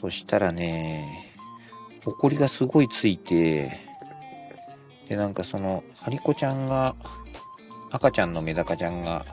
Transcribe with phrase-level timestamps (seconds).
[0.00, 1.34] そしたらね、
[2.04, 3.78] ほこりがすごいついて、
[5.08, 6.94] で、なんかその、ハリコちゃんが、
[7.90, 9.24] 赤ちゃんのメダカちゃんが、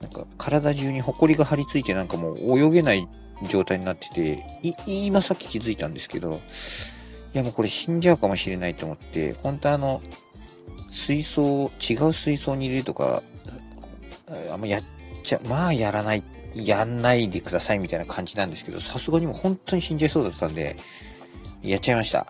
[0.00, 3.08] なんか体中にほこりが張り付いてなんかもう泳げない
[3.48, 6.40] 状態になってて、い今さっき気づいたんですけど、
[7.34, 10.02] いやもうこれ死んじゃうかもしれないと思って、本当あの、
[10.90, 13.22] 水槽、違う水槽に入れるとか、
[14.50, 14.82] あんまやっ
[15.22, 16.22] ちゃ、まあやらない、
[16.54, 20.76] やんないでくださいみたいな感じなんですけど、さすがにもう本当に死んじゃいそうだったんで、
[21.62, 22.26] やっちゃいました。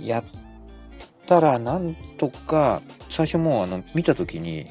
[0.00, 0.24] やっ
[1.26, 4.70] たら、なんとか、最初もうあの、見た時に、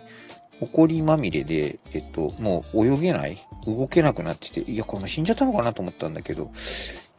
[0.59, 3.37] 埃まみれで、えっと、もう泳げない？
[3.65, 6.51] 動けなくなってて、いや、これも死んじゃったのかなと思ったんだけど、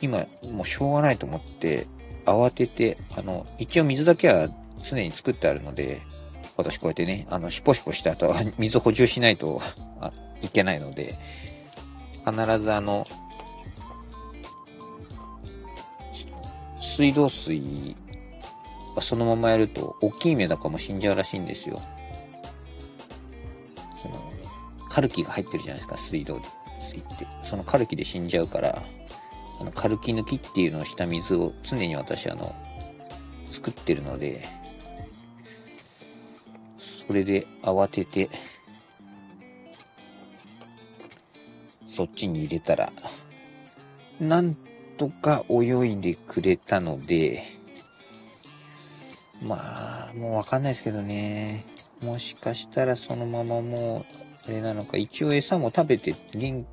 [0.01, 1.87] 今、もうしょうがないと思って、
[2.27, 4.49] 慌てて、あの、一応水だけは
[4.83, 6.01] 常に作ってあるので、
[6.57, 9.61] 私こうやってね、あの、シポシポした後は水補充しないと
[10.43, 11.15] いけないので、
[12.27, 13.07] 必ずあの、
[16.81, 17.97] 水道水
[19.01, 21.81] そのままやると、大きいメダカも死んじゃうらしいんですよ。
[24.01, 24.33] その、
[24.89, 26.41] カルキが入ってるじゃないですか、水道
[26.81, 27.27] 水って。
[27.43, 28.83] そのカルキで死んじゃうから、
[29.61, 32.55] あの、カルキ抜きっていうのをした水を常に私、あの、
[33.51, 34.47] 作ってるので、
[37.07, 38.31] それで慌てて、
[41.95, 42.93] そっちに入れたら、
[44.21, 44.57] なん
[44.99, 47.45] とか泳いでくれたので、
[49.41, 51.65] まあ、もうわかんないですけどね。
[52.01, 54.15] もしかしたらそのままもう、
[54.49, 56.67] あれなのか、一応餌も食べて元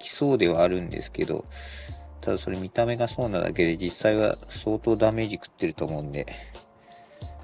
[0.00, 1.44] 気そうではあるんですけど、
[2.22, 6.26] ただそれ見た目がそうなだけで実際は相当ダメージ食ってると思うんで、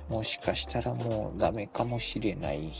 [0.09, 2.73] もしかしたらもうダメかもしれない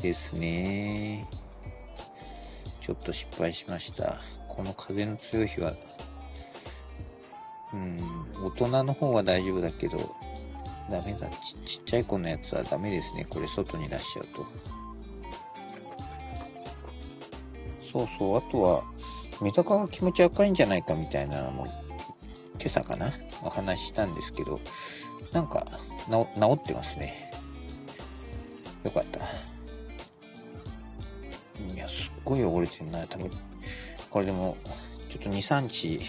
[0.00, 1.28] ですね。
[2.86, 4.20] ちょっと失敗しました。
[4.46, 5.74] この風の強い日は
[7.72, 7.98] うん、
[8.44, 10.14] 大人の方は大丈夫だけど、
[10.88, 11.56] ダメだち。
[11.78, 13.26] ちっちゃい子のやつはダメですね。
[13.28, 14.46] これ外に出しちゃうと。
[17.92, 18.84] そうそう、あとは、
[19.42, 23.10] メダカが気持ち赤いんじゃないかみたいなのも、今朝かな？
[23.42, 24.60] お話ししたんですけど、
[25.32, 25.66] なんか、
[26.08, 27.32] 治ってますね。
[28.84, 29.20] よかった。
[32.26, 33.06] すごい汚れてるな。
[33.06, 33.30] 多分、
[34.10, 34.56] これでも、
[35.08, 36.00] ちょっと2、3日、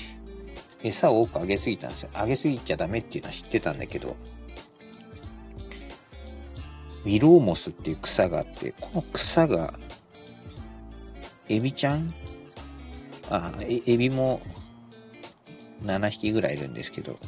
[0.81, 2.09] 餌を多くあげすぎたんですよ。
[2.15, 4.15] あげすぎちゃダメっていうのは知ってたんだけど、
[7.05, 9.75] ウィローモスっていう草があって、この草が、
[11.49, 12.11] エビちゃん？
[13.29, 14.41] あ、エビも
[15.83, 17.19] 7匹ぐらいいるんですけど、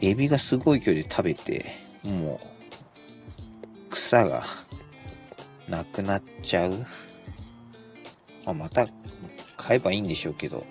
[0.00, 1.66] エビがすごい勢いで食べて、
[2.02, 2.40] も
[3.88, 4.42] う、草が
[5.68, 6.86] なくなっちゃう。
[8.44, 8.86] まあ、また
[9.56, 10.66] 買えばいいんでしょうけど、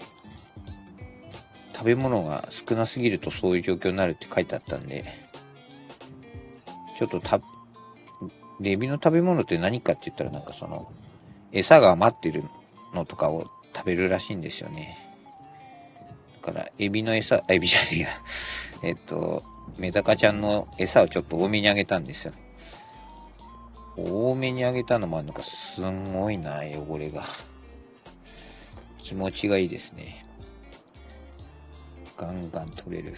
[1.74, 5.06] 食べ物が少なすぎるとそういう状況になるって書いてあったんで、
[6.98, 7.42] ちょっとた、
[8.60, 10.92] で、エビの食べ物って何かって言ったらなんかその、
[11.52, 12.44] 餌が余ってる
[12.94, 14.96] のとかを食べるらしいんですよね。
[16.42, 18.08] だから、エビの餌、エビじゃねえや。
[18.84, 19.44] えっと、
[19.78, 22.34] メダカちゃんの餌をちょっと多めにあげたんですよ。
[23.98, 27.24] 多めにあげたのもあるのか、すんごいな、汚れが。
[29.02, 30.26] 気持ちがいいですね。
[32.16, 33.14] ガンガン取れる。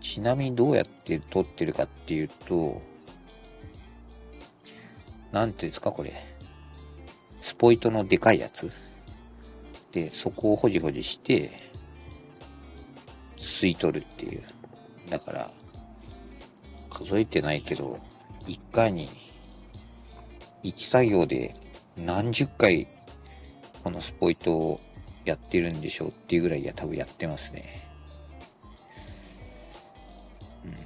[0.00, 2.80] ちなみにどうやって取ってるかっていうと、
[5.32, 6.12] なんていうんですか、これ。
[7.38, 8.72] スポイトのでかいやつ。
[9.92, 11.50] で、そこをほじほじして、
[13.36, 14.44] 吸い取るっていう。
[15.10, 15.50] だから、
[16.88, 18.00] 数えてないけど、
[18.46, 19.10] 一回に、
[20.62, 21.54] 一作業で
[21.96, 22.88] 何十回、
[23.86, 24.80] このスポイトを
[25.24, 27.88] やってるんでしょうっていうぐらいや多分やってますね。
[30.64, 30.76] うん。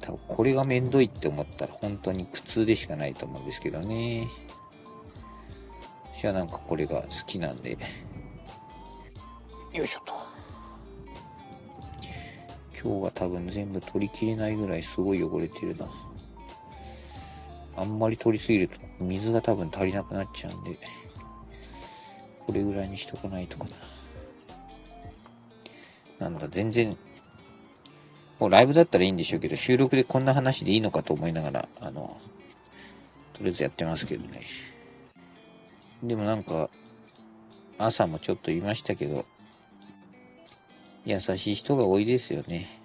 [0.00, 4.26] 多分これがめんどいって思ったら本当に苦痛でしかないと思うんですけどね。
[6.16, 7.78] 私はなんかこれが好きなんで。
[9.72, 10.14] よいしょと。
[12.72, 15.88] 今日は多分全部取りきれないぐらいすごい汚れてるな。
[17.76, 20.76] あんまり取りすぎると水が多分足りなくなっちゃうんで。
[22.46, 23.64] これぐらいにしとかないとか
[26.18, 26.28] な。
[26.28, 26.96] なんだ、全然、
[28.38, 32.16] もうライブだったらいいんでしょうけど、収録でこんな話でいいのかと思いながら、あの、
[33.32, 34.42] とりあえずやってますけどね。
[36.02, 36.70] でもなんか、
[37.78, 39.26] 朝もちょっと言いましたけど、
[41.04, 42.80] 優しい人が多いですよね。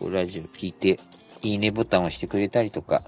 [0.00, 0.98] ラジオ聞いて、
[1.42, 3.02] いいねボタンを押してくれたりとか、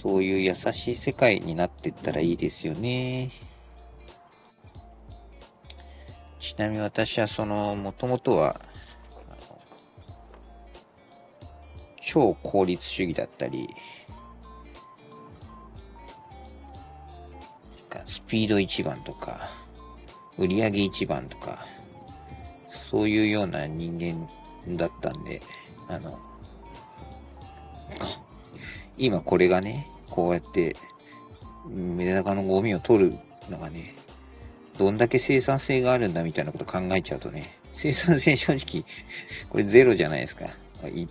[0.00, 3.30] そういう優しい世界になってったらいいですよね。
[6.38, 8.58] ちなみに私はその、もともとは、
[12.00, 13.68] 超効率主義だったり、
[18.06, 19.50] スピード一番とか、
[20.38, 21.66] 売り上げ一番とか、
[22.68, 24.26] そういうような人間
[24.78, 25.42] だったんで、
[25.88, 26.18] あの、
[29.02, 30.76] 今これがね、こうやって、
[31.66, 33.18] メダカのゴミを取る
[33.48, 33.94] のがね、
[34.78, 38.84] どんだけ生産性があるんだみたいなこと考えちゃうとね、生産性正直、
[39.48, 40.50] これゼロじゃないですか。
[40.82, 41.08] 1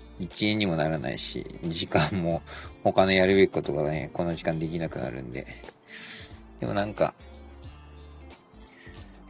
[0.49, 2.43] 円にもならないし、時間も
[2.83, 5.47] 他のやるべきことがね、この時間できなくなるんで。
[6.59, 7.15] でもなんか、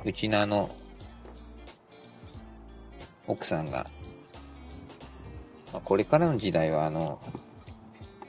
[0.03, 0.69] うちのあの、
[3.25, 3.89] 奥さんが、
[5.71, 7.21] まあ、これからの時代はあの、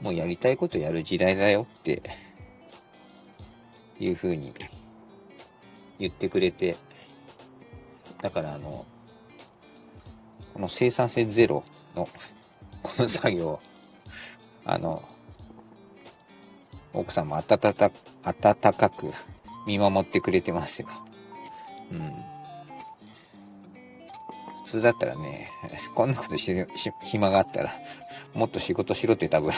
[0.01, 2.01] もうやりたいことやる時代だよって
[3.99, 4.53] いうふうに
[5.99, 6.75] 言ってくれて、
[8.21, 8.85] だからあの、
[10.53, 11.63] この生産性ゼロ
[11.95, 12.09] の
[12.81, 13.59] この作業、
[14.65, 15.03] あの、
[16.93, 17.91] 奥さんも温か、
[18.23, 19.11] 温かく
[19.67, 20.87] 見守ってくれてますよ。
[21.91, 22.11] うん。
[24.57, 25.51] 普通だったらね、
[25.93, 26.69] こんなことしてる
[27.03, 27.71] 暇があったら、
[28.33, 29.53] もっと仕事しろって多分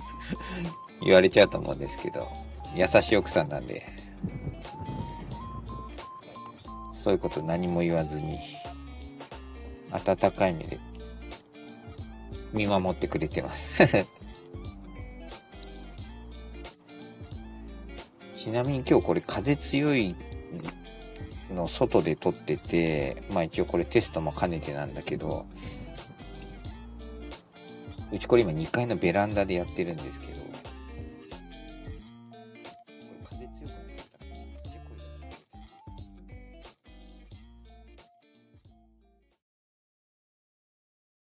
[1.02, 2.28] 言われちゃうと思うんですけど、
[2.74, 3.86] 優しい奥さんなんで、
[6.92, 8.38] そういうこと何も言わずに、
[9.90, 10.78] 温かい目で
[12.52, 13.86] 見守ってくれてます。
[18.34, 20.14] ちなみに今日これ風強い
[21.50, 25.46] の外で撮ってて、まあ一応これテストも兼ねてなんだけど、
[28.10, 30.40] うちこれ今2階のベランダでやってるんですけど、